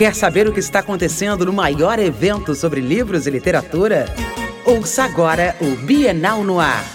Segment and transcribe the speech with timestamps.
[0.00, 4.06] Quer saber o que está acontecendo no maior evento sobre livros e literatura?
[4.64, 6.86] Ouça agora o Bienal no Ar.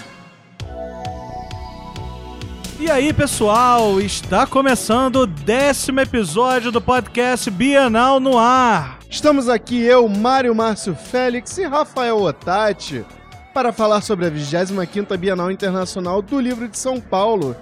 [2.80, 8.98] E aí, pessoal, está começando o décimo episódio do podcast Bienal no Ar.
[9.08, 13.04] Estamos aqui, eu, Mário Márcio Félix e Rafael Otati,
[13.54, 17.54] para falar sobre a 25ª Bienal Internacional do Livro de São Paulo.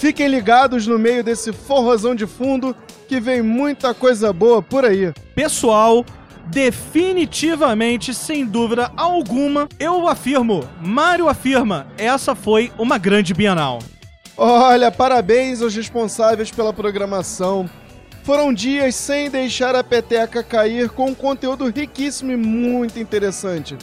[0.00, 2.74] Fiquem ligados no meio desse forrozão de fundo
[3.06, 5.12] que vem muita coisa boa por aí.
[5.34, 6.06] Pessoal,
[6.46, 13.80] definitivamente, sem dúvida alguma, eu afirmo, Mário afirma, essa foi uma grande Bienal.
[14.38, 17.68] Olha, parabéns aos responsáveis pela programação.
[18.24, 23.76] Foram dias sem deixar a peteca cair com um conteúdo riquíssimo e muito interessante.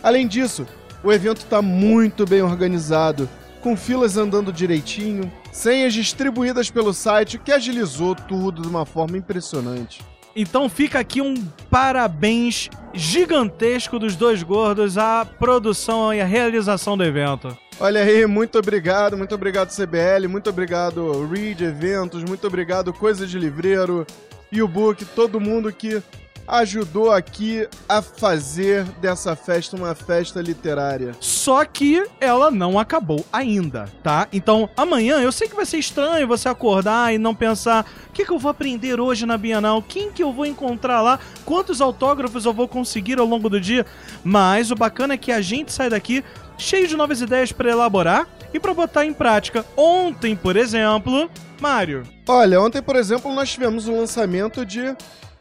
[0.00, 0.68] Além disso,
[1.02, 3.28] o evento está muito bem organizado,
[3.64, 10.02] com filas andando direitinho, senhas distribuídas pelo site que agilizou tudo de uma forma impressionante.
[10.36, 11.34] Então fica aqui um
[11.70, 17.56] parabéns gigantesco dos dois gordos à produção e à realização do evento.
[17.80, 23.38] Olha aí, muito obrigado, muito obrigado CBL, muito obrigado Read Eventos, muito obrigado Coisa de
[23.38, 24.06] Livreiro,
[24.52, 26.02] U-Book, todo mundo que
[26.46, 31.12] ajudou aqui a fazer dessa festa uma festa literária.
[31.20, 34.28] Só que ela não acabou ainda, tá?
[34.32, 38.24] Então, amanhã eu sei que vai ser estranho você acordar e não pensar: o que,
[38.24, 39.82] que eu vou aprender hoje na Bienal?
[39.82, 41.18] Quem que eu vou encontrar lá?
[41.44, 43.86] Quantos autógrafos eu vou conseguir ao longo do dia?
[44.22, 46.24] Mas o bacana é que a gente sai daqui
[46.56, 49.64] cheio de novas ideias para elaborar e para botar em prática.
[49.76, 51.28] Ontem, por exemplo,
[51.60, 52.04] Mário.
[52.28, 54.94] Olha, ontem, por exemplo, nós tivemos o lançamento de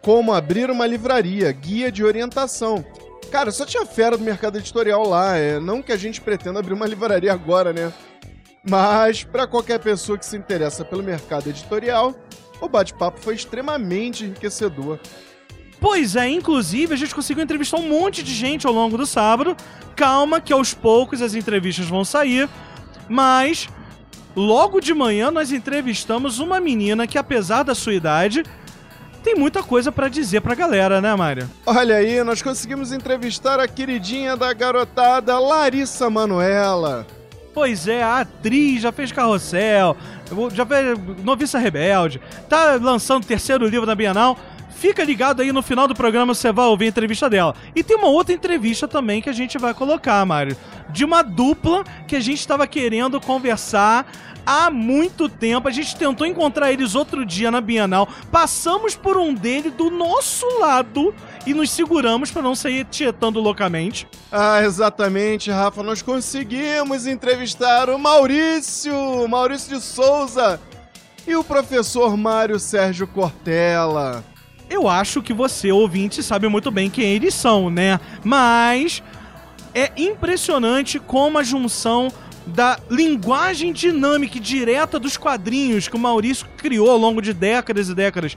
[0.03, 2.85] como abrir uma livraria, guia de orientação.
[3.31, 6.73] Cara, só tinha fera do mercado editorial lá, é não que a gente pretenda abrir
[6.73, 7.91] uma livraria agora, né?
[8.69, 12.13] Mas para qualquer pessoa que se interessa pelo mercado editorial,
[12.61, 14.99] o bate-papo foi extremamente enriquecedor.
[15.79, 19.55] Pois é, inclusive a gente conseguiu entrevistar um monte de gente ao longo do sábado.
[19.95, 22.49] Calma que aos poucos as entrevistas vão sair,
[23.09, 23.69] mas
[24.35, 28.43] logo de manhã nós entrevistamos uma menina que apesar da sua idade,
[29.23, 31.49] tem muita coisa para dizer pra galera, né, Mário?
[31.65, 37.07] Olha aí, nós conseguimos entrevistar a queridinha da garotada, Larissa Manuela.
[37.53, 39.95] Pois é, a atriz já fez Carrossel,
[40.53, 42.19] já fez Noviça Rebelde,
[42.49, 44.37] tá lançando o terceiro livro da Bienal.
[44.83, 47.55] Fica ligado aí no final do programa, você vai ouvir a entrevista dela.
[47.73, 50.57] E tem uma outra entrevista também que a gente vai colocar, Mário.
[50.89, 54.05] De uma dupla que a gente estava querendo conversar
[54.45, 55.69] há muito tempo.
[55.69, 58.09] A gente tentou encontrar eles outro dia na Bienal.
[58.29, 61.15] Passamos por um dele do nosso lado
[61.47, 64.05] e nos seguramos para não sair tietando loucamente.
[64.29, 65.81] Ah, exatamente, Rafa.
[65.81, 68.93] Nós conseguimos entrevistar o Maurício,
[69.29, 70.59] Maurício de Souza
[71.25, 74.32] e o professor Mário Sérgio Cortella.
[74.69, 77.99] Eu acho que você, ouvinte, sabe muito bem quem eles são, né?
[78.23, 79.03] Mas
[79.73, 82.11] é impressionante como a junção
[82.45, 87.89] da linguagem dinâmica e direta dos quadrinhos que o Maurício criou ao longo de décadas
[87.89, 88.35] e décadas,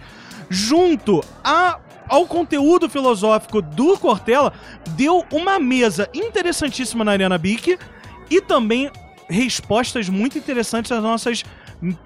[0.49, 4.53] junto a ao conteúdo filosófico do Cortella,
[4.91, 7.77] deu uma mesa interessantíssima na Arena Bic
[8.31, 8.91] e também
[9.29, 11.45] respostas muito interessantes às nossas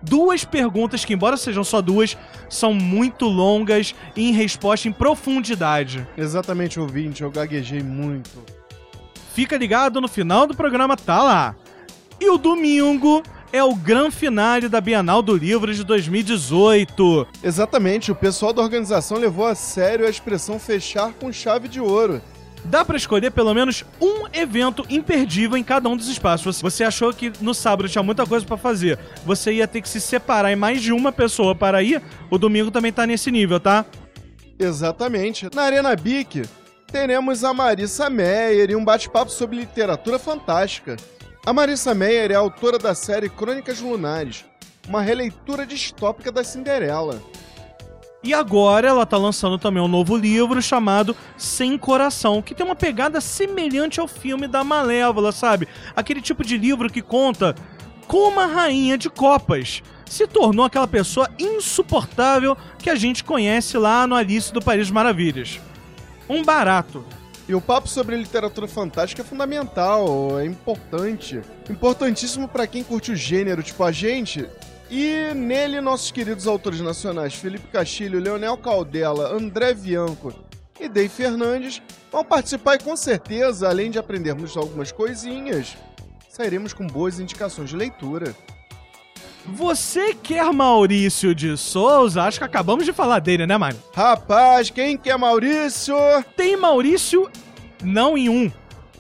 [0.03, 2.17] duas perguntas que, embora sejam só duas,
[2.49, 6.07] são muito longas em resposta em profundidade.
[6.17, 8.43] Exatamente, ouvinte, eu gaguejei muito.
[9.35, 11.57] Fica ligado, no final do programa tá lá.
[12.21, 13.23] E o domingo
[13.53, 17.27] é o grande finale da Bienal do Livro de 2018.
[17.43, 22.21] Exatamente, o pessoal da organização levou a sério a expressão fechar com chave de ouro.
[22.65, 26.61] Dá para escolher pelo menos um evento imperdível em cada um dos espaços.
[26.61, 30.01] Você achou que no sábado tinha muita coisa para fazer, você ia ter que se
[30.01, 33.85] separar em mais de uma pessoa para ir, o domingo também tá nesse nível, tá?
[34.59, 35.49] Exatamente.
[35.55, 36.43] Na Arena Bic,
[36.87, 40.97] teremos a Marissa Meyer e um bate-papo sobre literatura fantástica.
[41.47, 44.45] A Marissa Meyer é autora da série Crônicas Lunares,
[44.87, 47.23] uma releitura distópica da Cinderela.
[48.23, 52.77] E agora ela tá lançando também um novo livro chamado Sem Coração, que tem uma
[52.77, 55.67] pegada semelhante ao filme da Malévola, sabe?
[55.97, 57.55] Aquele tipo de livro que conta
[58.07, 64.07] como a rainha de copas se tornou aquela pessoa insuportável que a gente conhece lá
[64.07, 65.59] no Alice do País Maravilhas.
[66.29, 67.03] Um barato.
[67.49, 71.41] E o papo sobre literatura fantástica é fundamental, é importante.
[71.71, 74.47] Importantíssimo para quem curte o gênero, tipo a gente.
[74.91, 80.35] E nele, nossos queridos autores nacionais Felipe Castilho, Leonel Caldela, André Bianco
[80.81, 85.77] e Dei Fernandes vão participar e com certeza, além de aprendermos algumas coisinhas,
[86.29, 88.35] sairemos com boas indicações de leitura.
[89.47, 92.23] Você quer Maurício de Souza?
[92.23, 93.79] Acho que acabamos de falar dele, né, Mário?
[93.95, 95.95] Rapaz, quem quer Maurício?
[96.37, 97.31] Tem Maurício
[97.83, 98.51] não em um,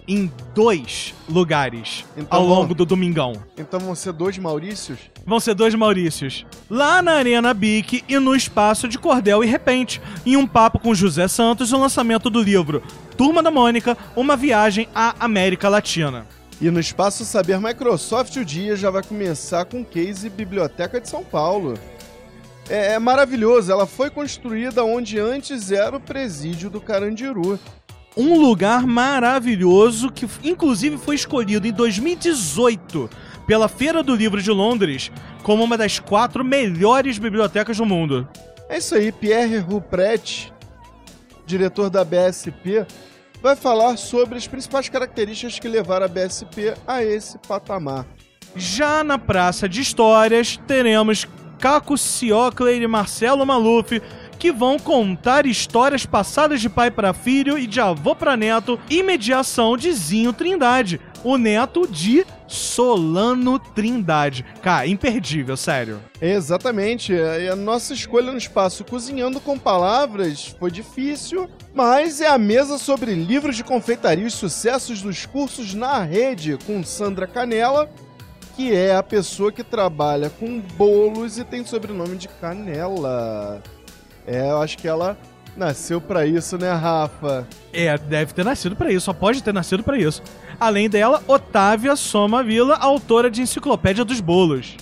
[0.06, 3.32] em dois lugares Então ao longo do domingão.
[3.56, 4.98] Então vão ser dois Maurícios?
[5.26, 6.44] Vão ser dois Maurícios.
[6.68, 10.94] Lá na Arena Bic e no espaço de Cordel e Repente, em um papo com
[10.94, 12.82] José Santos, o lançamento do livro
[13.16, 16.26] Turma da Mônica, uma viagem à América Latina.
[16.60, 21.08] E no Espaço Saber Microsoft, o dia já vai começar com o case Biblioteca de
[21.08, 21.74] São Paulo.
[22.68, 27.58] É, é maravilhoso, ela foi construída onde antes era o presídio do Carandiru.
[28.16, 33.08] Um lugar maravilhoso que, inclusive, foi escolhido em 2018
[33.46, 35.10] pela Feira do Livro de Londres
[35.42, 38.28] como uma das quatro melhores bibliotecas do mundo.
[38.68, 40.52] É isso aí, Pierre Rupret,
[41.46, 42.86] diretor da BSP,
[43.42, 48.06] vai falar sobre as principais características que levaram a BSP a esse patamar.
[48.54, 51.26] Já na Praça de Histórias, teremos
[51.58, 54.00] Caco Ciocler e Marcelo Maluf,
[54.40, 59.02] que vão contar histórias passadas de pai para filho e de avô para neto e
[59.02, 64.42] mediação de Zinho Trindade, o neto de Solano Trindade.
[64.62, 66.00] Cara, imperdível, sério.
[66.22, 67.12] Exatamente,
[67.52, 73.14] a nossa escolha no espaço Cozinhando com Palavras foi difícil, mas é a mesa sobre
[73.14, 77.90] livros de confeitaria e os sucessos dos cursos na rede com Sandra Canela,
[78.56, 83.62] que é a pessoa que trabalha com bolos e tem sobrenome de Canela.
[84.26, 85.16] É, eu acho que ela
[85.56, 87.46] nasceu pra isso, né, Rafa?
[87.72, 90.22] É, deve ter nascido pra isso, só pode ter nascido pra isso.
[90.58, 94.76] Além dela, Otávia Soma Vila, autora de Enciclopédia dos Bolos.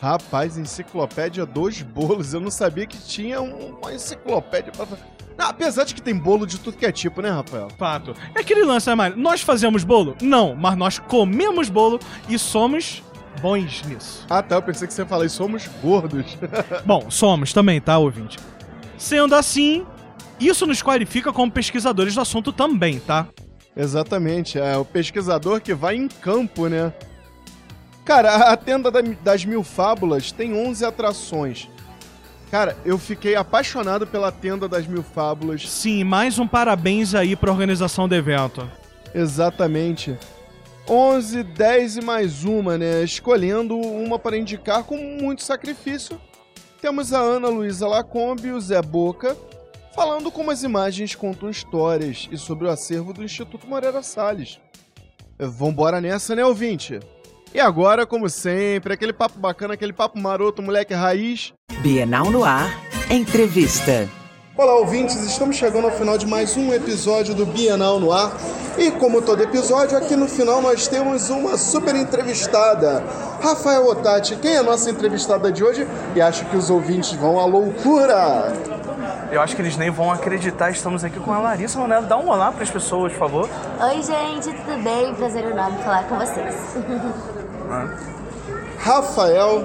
[0.00, 2.32] Rapaz, enciclopédia dos bolos.
[2.32, 4.86] Eu não sabia que tinha um- uma enciclopédia pra.
[5.36, 7.68] Ah, apesar de que tem bolo de tudo que é tipo, né, Rafael?
[7.78, 8.14] Fato.
[8.34, 9.18] É aquele lance, né, Mário?
[9.18, 10.16] Nós fazemos bolo?
[10.22, 12.00] Não, mas nós comemos bolo
[12.30, 13.02] e somos
[13.42, 14.24] bons nisso.
[14.30, 14.54] Ah, tá.
[14.54, 16.38] Eu pensei que você ia falar, e somos gordos.
[16.86, 18.38] Bom, somos também, tá, ouvinte?
[19.00, 19.86] Sendo assim,
[20.38, 23.26] isso nos qualifica como pesquisadores do assunto também, tá?
[23.74, 24.58] Exatamente.
[24.58, 26.92] É o pesquisador que vai em campo, né?
[28.04, 31.66] Cara, a tenda da- das mil fábulas tem 11 atrações.
[32.50, 35.66] Cara, eu fiquei apaixonado pela tenda das mil fábulas.
[35.70, 38.68] Sim, mais um parabéns aí pra organização do evento.
[39.14, 40.18] Exatamente.
[40.86, 43.02] 11, 10 e mais uma, né?
[43.02, 46.20] Escolhendo uma para indicar com muito sacrifício.
[46.80, 49.36] Temos a Ana Luísa Lacombe e o Zé Boca
[49.94, 54.58] falando como as imagens contam histórias e sobre o acervo do Instituto Moreira Salles.
[55.38, 57.00] Vambora nessa, né, ouvinte?
[57.52, 61.52] E agora, como sempre, aquele papo bacana, aquele papo maroto, moleque raiz.
[61.82, 62.70] Bienal no ar,
[63.10, 64.08] entrevista.
[64.56, 68.32] Olá, ouvintes, estamos chegando ao final de mais um episódio do Bienal no Ar.
[68.76, 73.02] E como todo episódio, aqui no final nós temos uma super entrevistada.
[73.40, 75.86] Rafael Otati, quem é a nossa entrevistada de hoje?
[76.14, 78.52] E acho que os ouvintes vão à loucura.
[79.30, 80.70] Eu acho que eles nem vão acreditar.
[80.70, 82.06] Estamos aqui com a Larissa Monello.
[82.06, 83.48] Dá um olá para as pessoas, por favor.
[83.80, 85.14] Oi, gente, tudo bem?
[85.14, 86.54] Prazer enorme falar com vocês.
[88.78, 89.64] Rafael,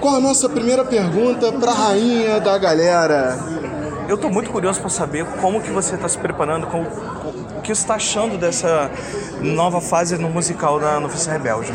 [0.00, 3.53] qual a nossa primeira pergunta para a rainha da galera?
[4.08, 7.60] Eu tô muito curioso para saber como que você está se preparando, com, com- o
[7.62, 8.90] que você está achando dessa
[9.40, 11.72] nova fase no musical da Noviça Rebelde.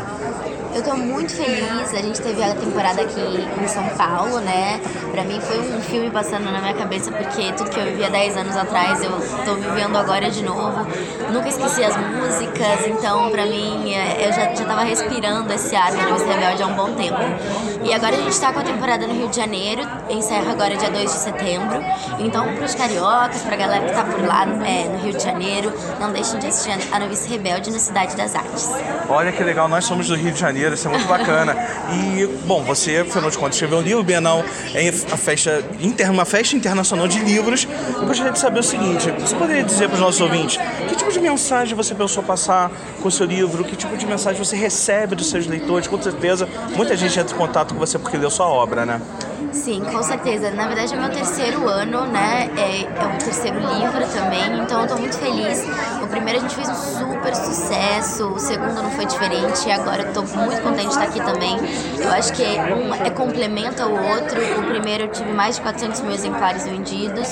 [0.72, 4.80] Eu tô muito feliz, a gente teve a temporada aqui em São Paulo, né?
[5.10, 8.36] Pra mim foi um filme passando na minha cabeça, porque tudo que eu vivia 10
[8.36, 9.10] anos atrás eu
[9.44, 10.86] tô vivendo agora de novo.
[11.32, 15.90] Nunca esqueci as músicas, então pra mim é, eu já, já tava respirando esse ar
[15.90, 17.18] da Noviça Rebelde há um bom tempo.
[17.82, 20.90] E agora a gente tá com a temporada no Rio de Janeiro, encerra agora dia
[20.90, 21.82] 2 de setembro.
[22.20, 26.12] Então pros cariocas, pra galera que tá por lá é, no Rio de Janeiro, não
[26.12, 28.70] deixem de assistir a Noviça Rebelde na Cidade das Artes.
[29.08, 31.56] Olha que legal, nós somos do Rio de Janeiro, isso é muito bacana.
[31.92, 36.24] E, bom, você, afinal de contas, escreveu um livro, Bienal é a festa, inter- uma
[36.24, 37.66] festa internacional de livros.
[37.94, 41.10] Eu gostaria de saber o seguinte: você poderia dizer para os nossos ouvintes que tipo
[41.10, 42.70] de mensagem você pensou passar
[43.02, 43.64] com o seu livro?
[43.64, 45.86] Que tipo de mensagem você recebe dos seus leitores?
[45.88, 49.00] Com certeza, muita gente entra em contato com você porque leu sua obra, né?
[49.52, 50.50] Sim, com certeza.
[50.50, 52.48] Na verdade é meu terceiro ano, né?
[52.56, 55.64] É, é o terceiro livro também, então eu tô muito feliz.
[56.02, 60.02] O primeiro a gente fez um super sucesso, o segundo não foi diferente, e agora
[60.02, 61.56] eu tô muito contente de estar aqui também.
[61.98, 64.40] Eu acho que um é complemento ao outro.
[64.60, 67.28] O primeiro eu tive mais de 400 mil exemplares vendidos.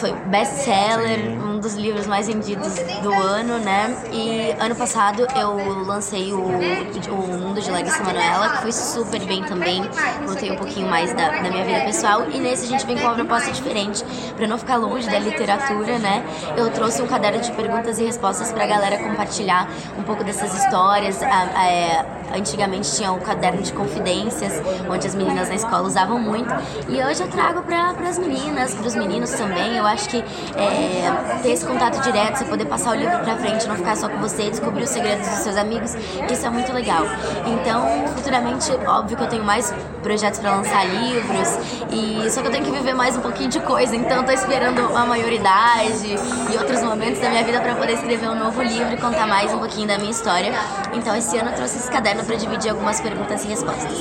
[0.00, 3.94] Foi best-seller, um dos livros mais vendidos do ano, né?
[4.10, 9.44] E ano passado eu lancei o, o Mundo de Larissa Manoela, que foi super bem
[9.44, 9.82] também.
[10.26, 12.30] Contei um pouquinho mais da, da minha vida pessoal.
[12.30, 14.02] E nesse a gente vem com uma proposta diferente,
[14.34, 16.24] para não ficar longe da literatura, né?
[16.56, 21.20] Eu trouxe um caderno de perguntas e respostas pra galera compartilhar um pouco dessas histórias.
[21.20, 24.52] É, antigamente tinha o caderno de confidências,
[24.88, 26.50] onde as meninas na escola usavam muito.
[26.88, 29.76] E hoje eu trago para as meninas, para os meninos também.
[29.76, 33.66] Eu acho que é, ter esse contato direto, você poder passar o livro para frente,
[33.66, 37.04] não ficar só com você, descobrir os segredos dos seus amigos, isso é muito legal.
[37.46, 37.84] Então,
[38.14, 41.48] futuramente, óbvio que eu tenho mais projetos para lançar livros,
[41.92, 44.80] e só que eu tenho que viver mais um pouquinho de coisa, então tô esperando
[44.96, 46.16] a maioridade
[46.52, 49.52] e outros momentos da minha vida para poder escrever um novo livro e contar mais
[49.52, 50.52] um pouquinho da minha história.
[50.92, 53.92] Então, esse ano eu trouxe esse caderno para dividir algumas perguntas e respostas.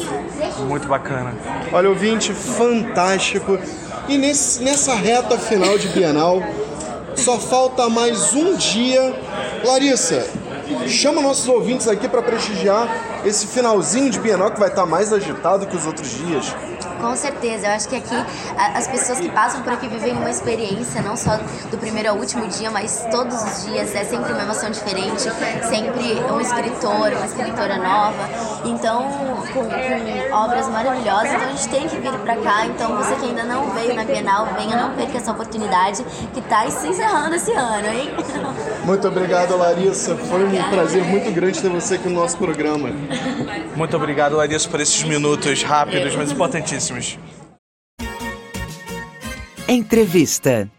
[0.67, 1.33] Muito bacana.
[1.71, 3.57] Olha, ouvinte, fantástico.
[4.07, 6.41] E nesse, nessa reta final de Bienal,
[7.15, 9.13] só falta mais um dia.
[9.63, 10.27] Larissa,
[10.87, 12.87] chama nossos ouvintes aqui para prestigiar
[13.25, 16.55] esse finalzinho de Bienal que vai estar mais agitado que os outros dias.
[17.01, 18.15] Com certeza, eu acho que aqui
[18.75, 21.37] as pessoas que passam por aqui vivem uma experiência, não só
[21.71, 23.95] do primeiro ao último dia, mas todos os dias.
[23.95, 28.29] É sempre uma emoção diferente, sempre um escritor, uma escritora nova.
[28.65, 29.03] Então,
[29.53, 31.31] com, com obras maravilhosas.
[31.31, 32.65] Então, a gente tem que vir para cá.
[32.65, 36.03] Então, você que ainda não veio na Bienal, venha, não perca essa oportunidade
[36.33, 38.09] que está se encerrando esse ano, hein?
[38.83, 40.15] Muito obrigado, Larissa.
[40.15, 42.89] Foi um prazer muito grande ter você aqui no nosso programa.
[43.75, 46.88] Muito obrigado, Larissa, por esses minutos rápidos, mas importantíssimos.
[49.67, 50.69] Entrevista.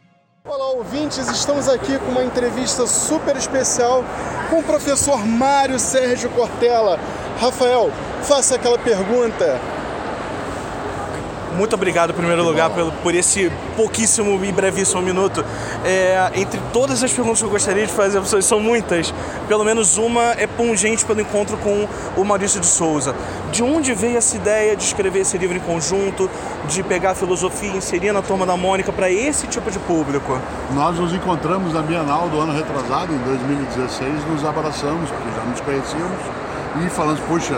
[0.44, 1.28] Olá, ouvintes.
[1.28, 4.04] Estamos aqui com uma entrevista super especial
[4.50, 6.98] com o professor Mário Sérgio Cortella.
[7.38, 9.60] Rafael, faça aquela pergunta.
[11.56, 15.44] Muito obrigado, em primeiro lugar, pelo, por esse pouquíssimo e brevíssimo minuto.
[15.84, 19.12] É, entre todas as perguntas que eu gostaria de fazer, vocês são muitas,
[19.48, 23.14] pelo menos uma é pungente pelo encontro com o Maurício de Souza.
[23.50, 26.30] De onde veio essa ideia de escrever esse livro em conjunto,
[26.68, 30.38] de pegar a filosofia e inserir na Turma da Mônica para esse tipo de público?
[30.74, 35.60] Nós nos encontramos na Bienal do ano retrasado, em 2016, nos abraçamos, porque já nos
[35.60, 36.18] conhecíamos,
[36.76, 37.54] e falamos, puxa,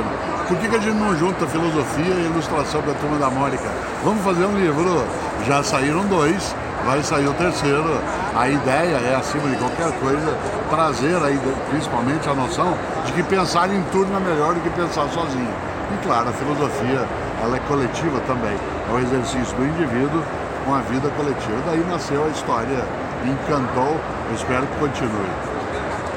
[0.48, 3.64] por que, que a gente não junta filosofia e ilustração da Turma da Mônica?
[4.02, 5.04] Vamos fazer um livro.
[5.46, 6.54] Já saíram dois,
[6.86, 8.00] vai sair o terceiro.
[8.34, 10.36] A ideia é, acima de qualquer coisa,
[10.70, 11.38] trazer aí,
[11.68, 15.54] principalmente a noção de que pensar em turno é melhor do que pensar sozinho.
[15.92, 17.06] E claro, a filosofia
[17.42, 18.56] ela é coletiva também.
[18.88, 20.22] É o exercício do indivíduo
[20.64, 21.58] com a vida coletiva.
[21.66, 22.84] Daí nasceu a história,
[23.24, 25.51] encantou, eu espero que continue.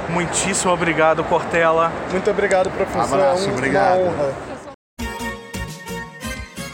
[0.10, 1.92] Muitíssimo obrigado, Cortella.
[2.12, 3.16] Muito obrigado, professor.
[3.16, 4.00] Abraço, é uma obrigado.
[4.02, 4.34] honra.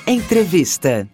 [0.08, 1.08] Entrevista.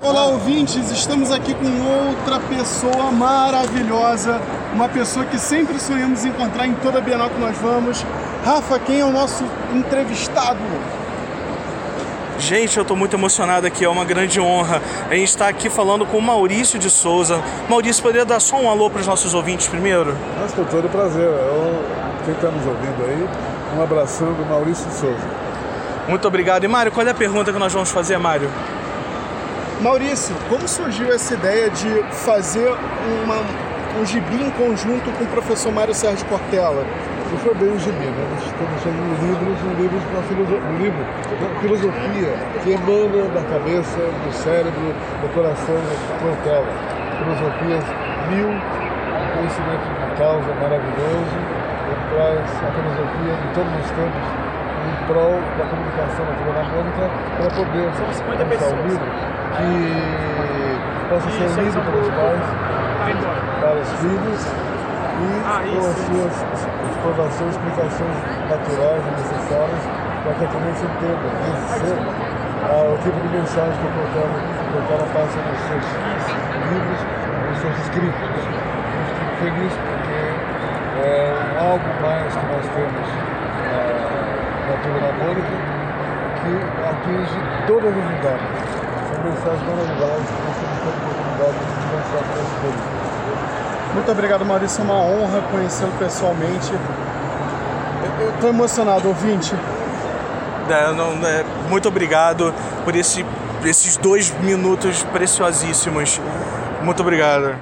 [0.00, 0.90] Olá, ouvintes.
[0.90, 4.40] Estamos aqui com outra pessoa maravilhosa,
[4.72, 8.04] uma pessoa que sempre sonhamos encontrar em toda a Bienal que nós vamos.
[8.44, 10.60] Rafa, quem é o nosso entrevistado?
[12.38, 14.80] Gente, eu estou muito emocionado aqui, é uma grande honra.
[15.10, 17.42] A gente está aqui falando com o Maurício de Souza.
[17.68, 20.16] Maurício, poderia dar só um alô para os nossos ouvintes primeiro?
[20.40, 21.24] Mas com todo prazer.
[21.24, 21.84] Eu,
[22.24, 23.28] quem está nos ouvindo aí,
[23.76, 25.26] um abração do Maurício de Souza.
[26.08, 26.64] Muito obrigado.
[26.64, 28.48] E Mário, qual é a pergunta que nós vamos fazer, Mário?
[29.80, 32.68] Maurício, como surgiu essa ideia de fazer
[33.22, 36.84] uma, um gibi em conjunto com o professor Mário Sérgio Cortella?
[37.30, 38.24] Não foi bem o gibi, né?
[38.32, 41.02] Nós estamos chamando livros, um livro para filoso- um livro
[41.40, 42.32] da filosofia
[42.64, 44.88] que emana da cabeça, do cérebro,
[45.20, 45.94] do coração do
[46.24, 46.72] Cortella.
[47.20, 47.84] Filosofias
[48.32, 54.26] mil, um conhecimento de causa maravilhoso, ele traz a filosofia de todos os tempos
[54.88, 57.04] em prol da comunicação da Mônica
[57.36, 59.08] para poder lançar um livro
[59.58, 62.46] que possa ser lido pelos pais,
[63.60, 64.40] para os filhos
[65.18, 65.42] e
[65.74, 66.36] com as suas
[66.98, 68.16] explanações, explicações
[68.50, 69.82] naturais e necessárias
[70.24, 71.28] para que a criança entenda
[72.66, 75.86] ah, o tipo de mensagem que o Cortella, o Cortella passa nos seus
[76.74, 77.00] livros,
[77.48, 78.18] nos seus escritos.
[78.18, 80.18] Eu fico feliz porque
[81.06, 83.08] é algo mais que nós temos
[84.68, 85.56] na da Mônica
[86.42, 86.52] que
[86.84, 88.68] atinge todas as idades.
[89.08, 93.17] São mensagens maravilhosas que nós temos oportunidade de lançar para esse período.
[93.94, 94.80] Muito obrigado, Maurício.
[94.80, 96.72] É uma honra conhecê-lo pessoalmente.
[98.20, 99.54] Eu estou emocionado, ouvinte.
[100.68, 102.54] É, não- é, muito obrigado
[102.84, 103.24] por esse,
[103.64, 106.20] esses dois minutos preciosíssimos.
[106.82, 107.56] Muito obrigado.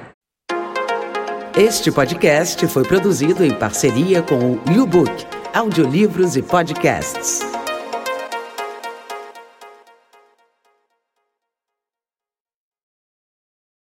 [1.55, 7.41] Este podcast foi produzido em parceria com o YouBook, audiolivros e podcasts.